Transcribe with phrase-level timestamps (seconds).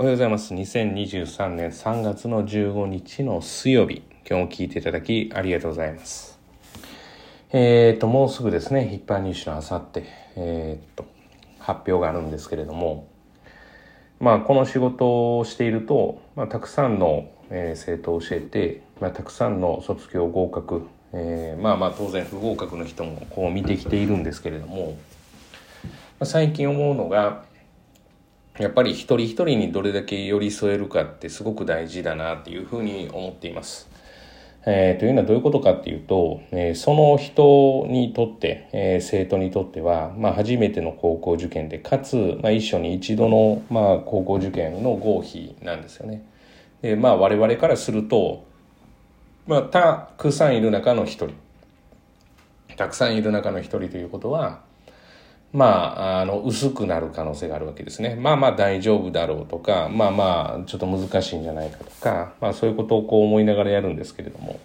[0.00, 0.54] おはようございます。
[0.54, 4.02] 2023年3月の15日の水曜日。
[4.26, 6.40] 今日も聞いていただきありがとうございます。
[7.52, 10.04] えっ、と、もうすぐですね、一般入試のあさって、
[10.36, 11.04] えっ、と、
[11.58, 13.08] 発表があるんですけれども、
[14.20, 24.96] まあ、この仕事をしていると、まあ、たくさんの、えー生徒を教えて、まあ、たくさんの卒業合格、えーまあまあ当然不合格の人もこう見てきているんですけれども、
[25.82, 25.90] ま
[26.20, 27.49] あ最近思うのが、
[28.60, 33.88] やっぱり一人一人にどれだけ寄り添えるかってすごく大事だなっていうふうに思っています。
[34.66, 46.22] えーというのはどういうことかっていうと、えーその人にとって、えー生徒にとっては、まあ、初めての高校受験でかつ、まあ、一緒に一度の、まあ、高校受験の合否なんですよね。
[46.82, 48.44] でまあ我々からすると、
[49.46, 51.30] まあ、たくさんいる中の一人
[52.76, 54.60] たくさんいる中の一人ということは
[55.52, 58.14] まあ、あの、薄くなる可能性があるわけですね。
[58.14, 64.60] まあまあ大丈夫だろうとか、まあまあちょっと難しいんじゃないかとか、まあそういうことをこう思いながらやるんですけれども、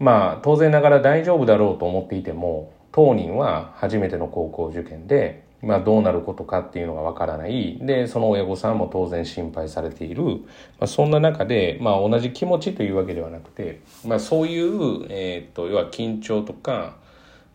[0.00, 7.78] まあ当然ながら大丈夫だろうと思っていても、当人は初めての高校受験で、まあどうなることかっていうのがわからない。
[7.80, 10.24] で、その親御さんも当然心配されている。
[10.24, 10.38] ま
[10.80, 16.96] あそんな中で、まあ同じ気持ちというわけではなくて、まあそういう、えーっと、要は緊張とか、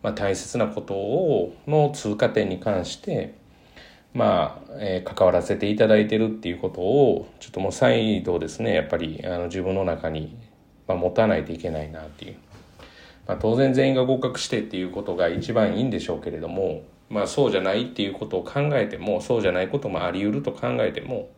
[0.06, 3.34] まあ、大切なことをの通過点に関して、
[4.14, 10.38] まあえー関わらせていただいてるっていうことをちょっともう再度ですねやっぱりあの自分の中に、
[10.86, 12.36] まあ、持たないといけないなっていう、
[13.26, 21.30] まあ、当然全員が合格してっていうことが一番いいんでしょうけれども、まあ、そうじゃないっていうことを考えてもそうじゃないこともあり得ると考えても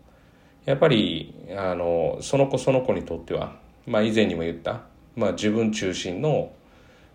[0.66, 4.82] やっぱりあのその子その子にとっては、まあ、以前にも言った、
[5.16, 6.52] まあ、自分中心の、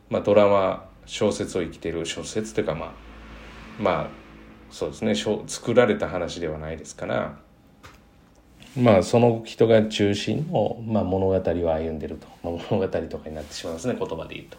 [0.09, 2.91] まあ、ドラマ小説を生きている小説というかまあ
[3.79, 4.07] まあ
[4.69, 5.15] そうですね
[5.47, 7.37] 作られた話ではないですから
[8.75, 14.57] まあその人が中心の、まあ、物語を歩んでると、まあ、物語とかになってしまいますね言葉で言うと。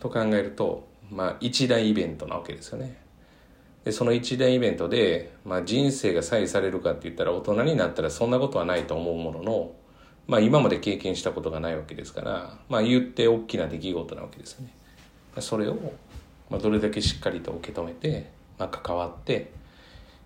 [0.00, 2.96] と考えると、まあ、一大イベントなわけですよね。
[3.84, 9.72] でその一大イベントで、まあ、人生が左右されるかって言ったら大人になったらそんなことはないと思うものの、
[10.26, 14.74] まあ、今まで経験したことがないわけですから、まあ、言って大きな出来事なわけですよね。
[15.38, 15.76] それを、
[16.48, 19.52] まあ、どれだけしっかりと受け止めて、まあ、関わって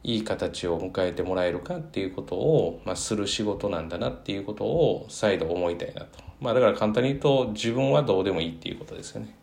[0.03, 6.23] いい形を迎えてもらえるかっていうことを、まあ、する仕事なんだなっていうことを再度思いたいなと。
[6.41, 9.35] まあ、だから簡単に言うと自分はどうでもいいっていうことですよね。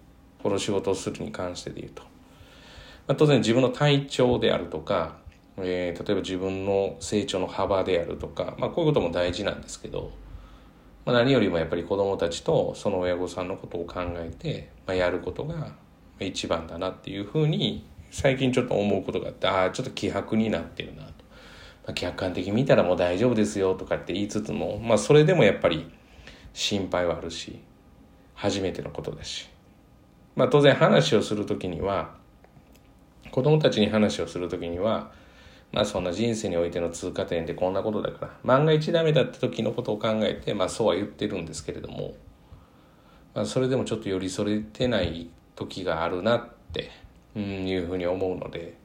[0.42, 2.04] この仕事をするに関してで言うと。
[3.08, 5.18] まあ、当然自分の体調であるとか、
[5.58, 10.12] えー例えば自分の成長の幅であるとか、まあ、こういうことも大事なんですけど、
[11.06, 15.74] まあ、何よりもやっぱり子どもたちとその親御さんのことを考えて、まあ、やることが
[16.20, 21.14] 一番だなっていうふうに最近ちょっと思うことがあってああちょっと希薄になってるなと、ま
[21.88, 25.90] あ、客観的に見たらもう大丈夫ですよとかって言いつつも、まあ、それでもやっぱり
[26.54, 27.60] 心配はあるし
[28.36, 29.50] 初めてのことだし、
[30.36, 32.16] まあ、当然話をする時には
[33.32, 35.12] 子供たちに話をする時には
[35.72, 38.32] まあそんな人生においての通過点でこんなことだから。
[38.44, 42.14] 万が一ダメだった時のことを考えてまあそうは言ってるんですけれども、
[43.34, 46.92] まあ、それでもちょっと寄り添えてない時があるなって
[47.36, 48.76] うんいうふうに思うので、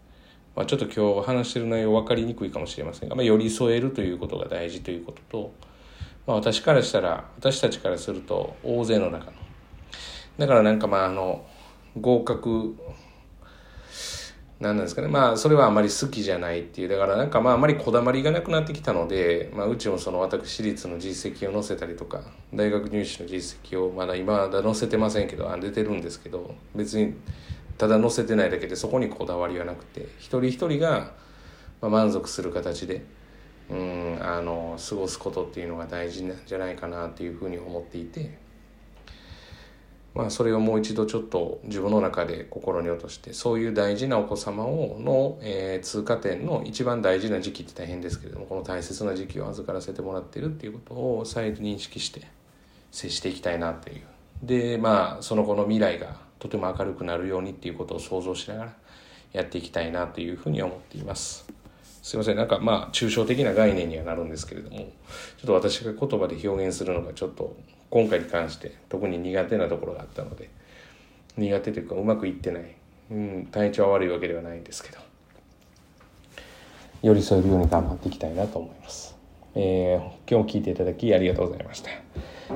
[0.54, 5.52] まあ、ちょっと今日話してる内容分かりにくいかもしれませんが、まあ、寄り添えるということが大事ということと、
[6.26, 9.32] まあ、私からしたら私たちからすると大勢の中の。
[10.38, 11.46] だからなんかまああの
[12.00, 12.76] 合格
[14.58, 22.22] 何なんですかねまあそれはあまり好きじゃないっていうだからなんかまああまりこだわりがなくなってきたので、まあ、うちもその私立の実績を載せたりとか
[22.54, 27.14] 大学入試の実績をまだ今まだ載せてませんけどあ出てるんですけど別に
[27.76, 31.12] ただ載せてないだけでそこにこだわりはなくて一人一人が
[31.82, 33.04] 満足する形で
[33.68, 38.45] うんあの過ごすことっていうのが大事なんじゃないかなっていうふうに思っていて。
[40.16, 52.22] まあ、それをもう一度ちょっと自分の中で心に落としてそういう大事なお子様をの、えー通過点の一番大事な時期って大変ですけれどもこの大切な時期を預からせてもらってるっていうことを再度認識して
[52.90, 54.02] 接していきたいなっていう
[54.42, 58.72] でまあその子の未来がとても明るくなるようにっていうことを想像しながら
[59.32, 61.46] やっていきたいなというふうに思っています。
[62.02, 64.86] すいませんなんかまあ抽象的な概念にはなるんですけれどもちょ
[65.42, 67.56] っと私が言葉で表現するのがちょっと
[67.90, 70.50] 今回に関して特に苦手なところがあったので
[71.36, 72.74] 苦手というかうまくいってない、
[73.10, 74.98] うん、体調は悪いわけではないんですけど
[77.02, 79.16] 寄り添えるように頑張っていきたいなと思います、
[79.54, 81.90] えー今日聞いていただきありがとうございました、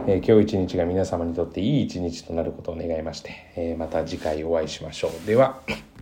[0.07, 5.27] えー今日一日が皆様にとっていい一日となることを願いまして、えーまた次回お会いしましょう。
[5.27, 5.61] では。